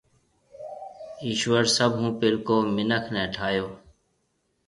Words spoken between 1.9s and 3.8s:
هون پيلڪو مِنک نَي ٺاھيَََو